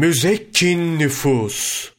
[0.00, 1.90] müzekkin nüfus,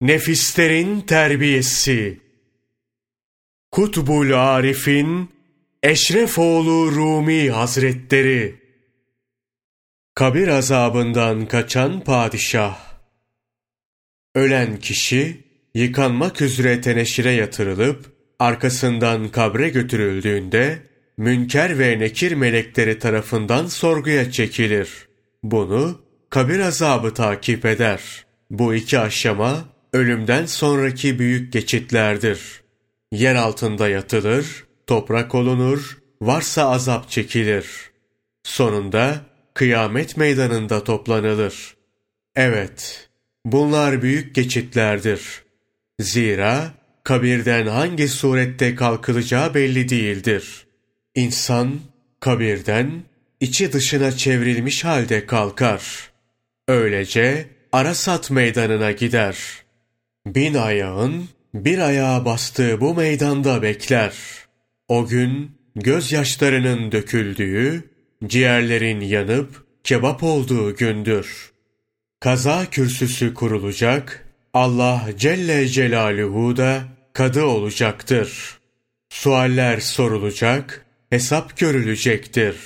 [0.00, 2.20] nefislerin terbiyesi,
[3.70, 5.30] Kutbul Arif'in
[5.82, 8.54] Eşrefoğlu Rumi Hazretleri,
[10.14, 12.78] kabir azabından kaçan padişah,
[14.34, 15.44] ölen kişi
[15.74, 20.82] yıkanmak üzere teneşire yatırılıp arkasından kabre götürüldüğünde
[21.16, 25.08] münker ve nekir melekleri tarafından sorguya çekilir.
[25.42, 28.26] Bunu kabir azabı takip eder.
[28.50, 32.62] Bu iki aşama ölümden sonraki büyük geçitlerdir.
[33.12, 37.66] Yer altında yatılır, toprak olunur, varsa azap çekilir.
[38.42, 39.20] Sonunda
[39.54, 41.76] kıyamet meydanında toplanılır.
[42.36, 43.08] Evet,
[43.44, 45.42] bunlar büyük geçitlerdir.
[46.00, 46.70] Zira
[47.04, 50.66] kabirden hangi surette kalkılacağı belli değildir.
[51.14, 51.80] İnsan
[52.20, 53.02] kabirden
[53.40, 56.09] içi dışına çevrilmiş halde kalkar.
[56.70, 59.36] Öylece Arasat meydanına gider.
[60.26, 64.12] Bin ayağın bir ayağa bastığı bu meydanda bekler.
[64.88, 67.90] O gün gözyaşlarının döküldüğü,
[68.26, 71.52] ciğerlerin yanıp kebap olduğu gündür.
[72.20, 78.58] Kaza kürsüsü kurulacak, Allah Celle Celaluhu da kadı olacaktır.
[79.08, 82.56] Sualler sorulacak, hesap görülecektir.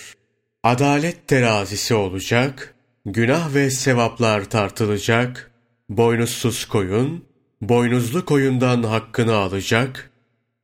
[0.63, 2.74] Adalet terazisi olacak,
[3.07, 5.51] günah ve sevaplar tartılacak,
[5.89, 7.25] boynuzsuz koyun,
[7.61, 10.11] boynuzlu koyundan hakkını alacak,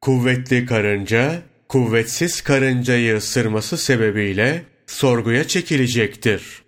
[0.01, 6.63] kuvvetli karınca, kuvvetsiz karıncayı ısırması sebebiyle sorguya çekilecektir.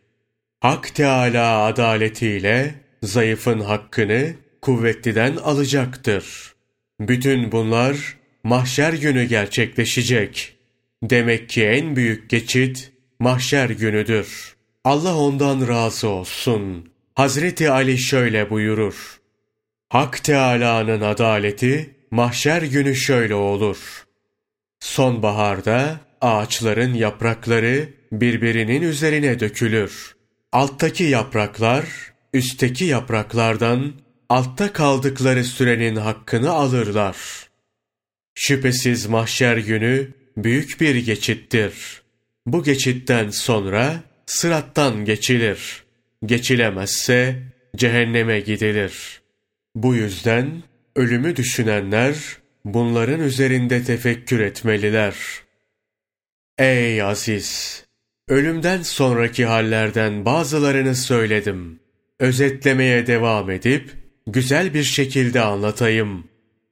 [0.60, 6.54] Hak Teala adaletiyle zayıfın hakkını kuvvetliden alacaktır.
[7.00, 10.54] Bütün bunlar mahşer günü gerçekleşecek.
[11.02, 14.56] Demek ki en büyük geçit mahşer günüdür.
[14.84, 16.92] Allah ondan razı olsun.
[17.14, 19.20] Hazreti Ali şöyle buyurur.
[19.88, 24.06] Hak Teâlâ'nın adaleti mahşer günü şöyle olur.
[24.80, 30.16] Sonbaharda ağaçların yaprakları birbirinin üzerine dökülür.
[30.52, 31.84] Alttaki yapraklar
[32.34, 33.92] üstteki yapraklardan
[34.28, 37.16] altta kaldıkları sürenin hakkını alırlar.
[38.34, 42.02] Şüphesiz mahşer günü büyük bir geçittir.
[42.46, 45.84] Bu geçitten sonra sırattan geçilir.
[46.26, 47.36] Geçilemezse
[47.76, 49.20] cehenneme gidilir.
[49.74, 50.62] Bu yüzden
[50.96, 52.16] ölümü düşünenler
[52.64, 55.14] bunların üzerinde tefekkür etmeliler.
[56.58, 57.82] Ey aziz!
[58.28, 61.80] Ölümden sonraki hallerden bazılarını söyledim.
[62.20, 63.90] Özetlemeye devam edip
[64.26, 66.24] güzel bir şekilde anlatayım.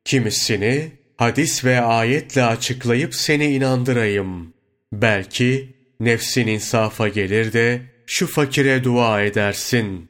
[0.05, 4.55] Kimisini hadis ve ayetle açıklayıp seni inandırayım.
[4.93, 10.09] Belki nefsin insafa gelir de şu fakire dua edersin.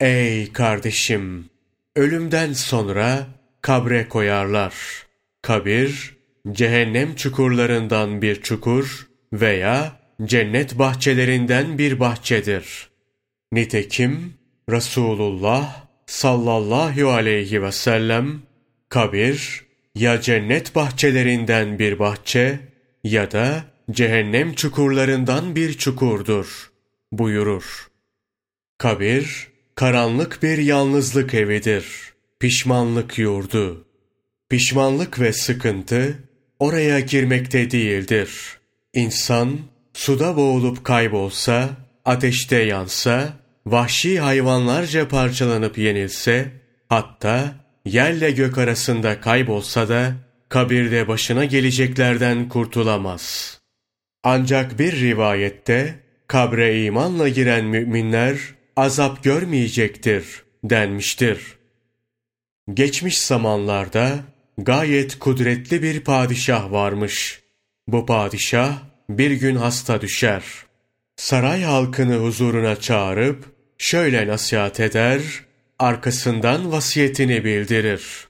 [0.00, 1.50] Ey kardeşim!
[1.96, 3.26] Ölümden sonra
[3.62, 4.74] kabre koyarlar.
[5.42, 6.16] Kabir,
[6.52, 12.90] cehennem çukurlarından bir çukur veya cennet bahçelerinden bir bahçedir.
[13.52, 14.34] Nitekim
[14.70, 18.42] Resulullah sallallahu aleyhi ve sellem
[18.88, 19.64] kabir
[19.94, 22.58] ya cennet bahçelerinden bir bahçe
[23.04, 26.70] ya da cehennem çukurlarından bir çukurdur
[27.12, 27.88] buyurur.
[28.78, 31.86] Kabir karanlık bir yalnızlık evidir.
[32.40, 33.86] Pişmanlık yurdu.
[34.48, 36.18] Pişmanlık ve sıkıntı
[36.58, 38.58] oraya girmekte değildir.
[38.94, 39.58] İnsan
[39.94, 41.70] suda boğulup kaybolsa,
[42.04, 43.32] ateşte yansa,
[43.66, 46.52] vahşi hayvanlarca parçalanıp yenilse,
[46.88, 47.54] hatta
[47.84, 50.12] yerle gök arasında kaybolsa da,
[50.48, 53.56] kabirde başına geleceklerden kurtulamaz.
[54.28, 55.94] Ancak bir rivayette,
[56.26, 58.38] kabre imanla giren müminler,
[58.76, 61.56] azap görmeyecektir denmiştir.
[62.74, 64.18] Geçmiş zamanlarda,
[64.58, 67.42] gayet kudretli bir padişah varmış.
[67.88, 68.78] Bu padişah,
[69.10, 70.44] bir gün hasta düşer.
[71.16, 73.44] Saray halkını huzuruna çağırıp,
[73.78, 75.22] şöyle nasihat eder,
[75.78, 78.28] arkasından vasiyetini bildirir.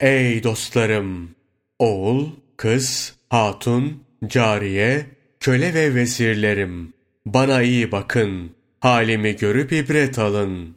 [0.00, 1.34] Ey dostlarım!
[1.78, 6.92] Oğul, kız, hatun, cariye, köle ve vezirlerim!
[7.26, 10.76] Bana iyi bakın, halimi görüp ibret alın.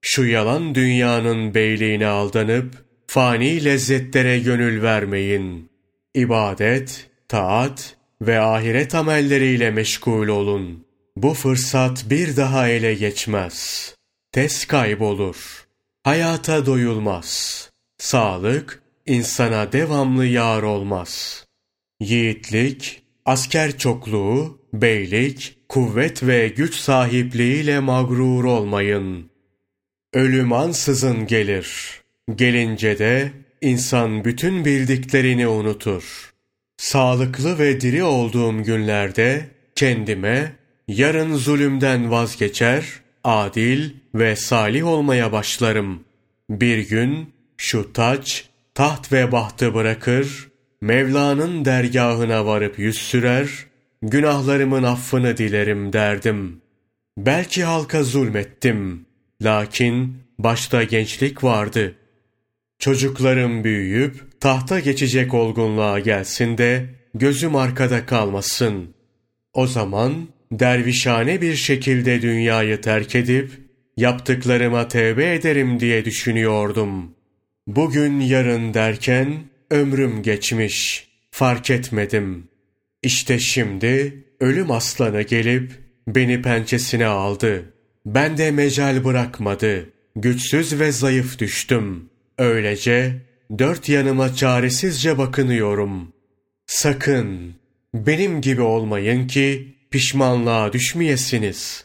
[0.00, 5.70] Şu yalan dünyanın beyliğine aldanıp, fani lezzetlere gönül vermeyin.
[6.14, 10.86] İbadet, taat ve ahiret amelleriyle meşgul olun.
[11.16, 13.94] Bu fırsat bir daha ele geçmez.
[14.32, 15.66] Tez kaybolur.
[16.04, 17.70] Hayata doyulmaz.
[17.98, 21.44] Sağlık, insana devamlı yar olmaz.
[22.00, 29.30] Yiğitlik, asker çokluğu, beylik, kuvvet ve güç sahipliğiyle mağrur olmayın.
[30.12, 32.00] Ölüm ansızın gelir.
[32.34, 36.32] Gelince de insan bütün bildiklerini unutur.
[36.76, 40.52] Sağlıklı ve diri olduğum günlerde kendime
[40.88, 42.84] yarın zulümden vazgeçer,
[43.24, 46.04] adil ve salih olmaya başlarım.
[46.50, 50.48] Bir gün şu taç, taht ve bahtı bırakır,
[50.82, 53.48] Mevla'nın dergahına varıp yüz sürer,
[54.02, 56.60] günahlarımın affını dilerim derdim.
[57.18, 59.06] Belki halka zulmettim,
[59.42, 61.94] lakin başta gençlik vardı.
[62.78, 68.94] Çocuklarım büyüyüp tahta geçecek olgunluğa gelsin de gözüm arkada kalmasın.
[69.52, 73.50] O zaman dervişane bir şekilde dünyayı terk edip
[73.96, 77.14] yaptıklarıma tevbe ederim diye düşünüyordum.
[77.66, 82.48] Bugün yarın derken ömrüm geçmiş, fark etmedim.
[83.02, 85.72] İşte şimdi ölüm aslanı gelip
[86.08, 87.72] beni pençesine aldı.
[88.06, 89.88] Ben de mecal bırakmadı.
[90.16, 92.10] Güçsüz ve zayıf düştüm.
[92.38, 93.22] Öylece
[93.58, 96.12] dört yanıma çaresizce bakınıyorum.
[96.66, 97.54] Sakın
[97.94, 101.84] benim gibi olmayın ki pişmanlığa düşmeyesiniz.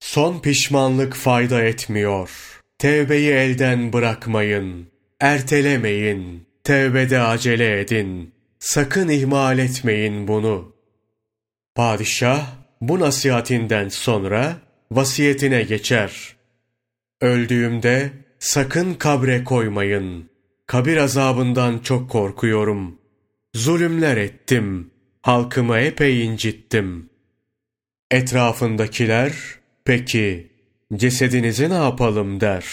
[0.00, 2.30] Son pişmanlık fayda etmiyor.
[2.78, 4.86] Tevbeyi elden bırakmayın.
[5.20, 6.46] Ertelemeyin.
[6.64, 8.34] Tevbede acele edin.
[8.58, 10.76] Sakın ihmal etmeyin bunu.
[11.74, 12.46] Padişah
[12.80, 14.56] bu nasihatinden sonra
[14.90, 16.36] vasiyetine geçer.
[17.20, 20.30] Öldüğümde sakın kabre koymayın.
[20.66, 22.98] Kabir azabından çok korkuyorum.
[23.54, 24.90] Zulümler ettim.
[25.22, 27.10] Halkımı epey incittim.
[28.10, 29.32] Etrafındakiler,
[29.84, 30.52] peki
[30.96, 32.64] cesedinizi ne yapalım der.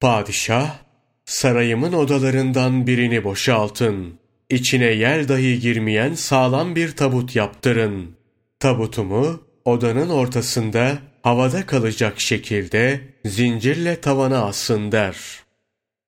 [0.00, 0.91] Padişah,
[1.24, 4.18] sarayımın odalarından birini boşaltın.
[4.50, 8.16] İçine yer dahi girmeyen sağlam bir tabut yaptırın.
[8.60, 15.16] Tabutumu odanın ortasında havada kalacak şekilde zincirle tavana asın der.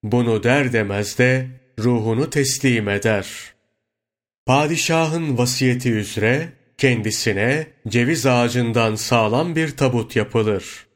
[0.02, 1.46] Bunu der demez de
[1.78, 3.26] ruhunu teslim eder.
[4.46, 10.86] Padişahın vasiyeti üzere kendisine ceviz ağacından sağlam bir tabut yapılır.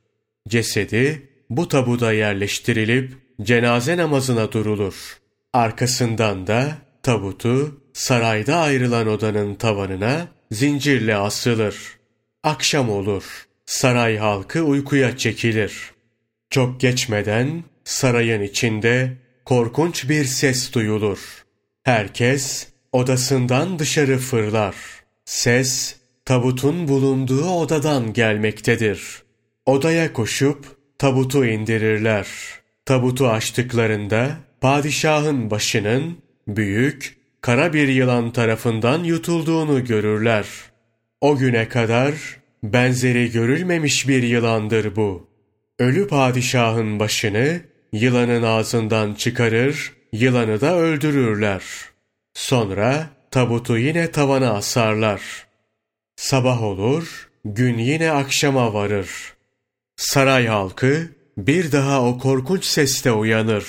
[0.48, 3.12] Cesedi bu tabuda yerleştirilip
[3.42, 5.18] cenaze namazına durulur.
[5.52, 11.98] Arkasından da tabutu sarayda ayrılan odanın tavanına zincirle asılır.
[12.42, 13.24] Akşam olur.
[13.66, 15.90] Saray halkı uykuya çekilir.
[16.50, 19.12] Çok geçmeden sarayın içinde
[19.44, 21.44] korkunç bir ses duyulur.
[21.82, 24.74] Herkes odasından dışarı fırlar.
[25.24, 29.22] Ses tabutun bulunduğu odadan gelmektedir.
[29.66, 30.66] Odaya koşup
[30.98, 32.26] tabutu indirirler.
[32.88, 40.46] Tabutu açtıklarında padişahın başının büyük, kara bir yılan tarafından yutulduğunu görürler.
[41.20, 42.14] O güne kadar
[42.62, 45.28] benzeri görülmemiş bir yılandır bu.
[45.78, 47.60] Ölü padişahın başını
[47.92, 51.62] yılanın ağzından çıkarır, yılanı da öldürürler.
[52.34, 55.46] Sonra tabutu yine tavana asarlar.
[56.16, 59.10] Sabah olur, gün yine akşama varır.
[59.96, 63.64] Saray halkı bir daha o korkunç seste uyanır.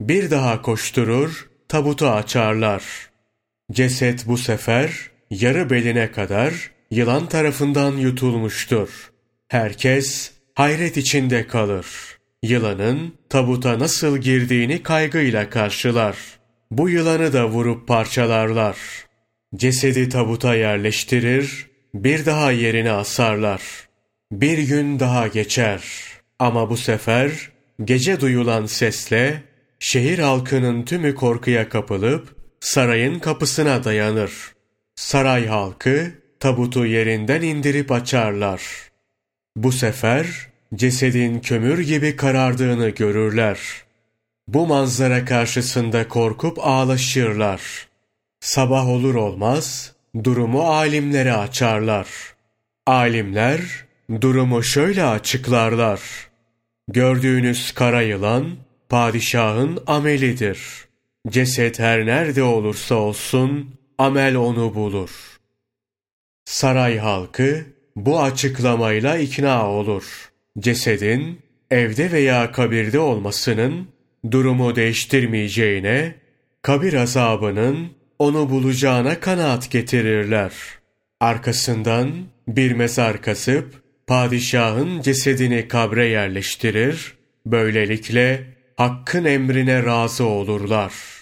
[0.00, 2.84] Bir daha koşturur, tabutu açarlar.
[3.72, 9.10] Ceset bu sefer yarı beline kadar yılan tarafından yutulmuştur.
[9.48, 11.86] Herkes hayret içinde kalır.
[12.42, 16.16] Yılanın tabuta nasıl girdiğini kaygıyla karşılar.
[16.70, 18.76] Bu yılanı da vurup parçalarlar.
[19.56, 23.62] Cesedi tabuta yerleştirir, bir daha yerine asarlar.
[24.32, 25.82] Bir gün daha geçer.
[26.40, 27.50] Ama bu sefer
[27.84, 29.42] gece duyulan sesle
[29.78, 34.32] şehir halkının tümü korkuya kapılıp sarayın kapısına dayanır.
[34.94, 38.62] Saray halkı tabutu yerinden indirip açarlar.
[39.56, 40.26] Bu sefer
[40.74, 43.58] cesedin kömür gibi karardığını görürler.
[44.48, 47.88] Bu manzara karşısında korkup ağlaşırlar.
[48.40, 49.92] Sabah olur olmaz
[50.24, 52.08] durumu alimlere açarlar.
[52.86, 53.60] Alimler
[54.20, 56.29] durumu şöyle açıklarlar.
[56.92, 58.50] Gördüğünüz kara yılan
[58.88, 60.58] padişahın amelidir.
[61.28, 65.10] Ceset her nerede olursa olsun amel onu bulur.
[66.44, 67.64] Saray halkı
[67.96, 70.30] bu açıklamayla ikna olur.
[70.58, 71.38] Cesedin
[71.70, 73.88] evde veya kabirde olmasının
[74.30, 76.14] durumu değiştirmeyeceğine,
[76.62, 80.52] kabir azabının onu bulacağına kanaat getirirler.
[81.20, 82.10] Arkasından
[82.48, 87.14] bir mezar kasıp padişahın cesedini kabre yerleştirir,
[87.46, 91.19] böylelikle hakkın emrine razı olurlar.''